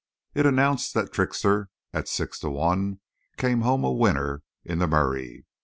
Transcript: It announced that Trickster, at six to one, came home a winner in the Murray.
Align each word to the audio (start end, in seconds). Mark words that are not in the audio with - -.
It 0.33 0.47
announced 0.47 0.95
that 0.95 1.13
Trickster, 1.13 1.69
at 1.93 2.07
six 2.07 2.39
to 2.39 2.49
one, 2.49 3.01
came 3.37 3.61
home 3.61 3.83
a 3.83 3.91
winner 3.91 4.41
in 4.65 4.79
the 4.79 4.87
Murray. 4.87 5.45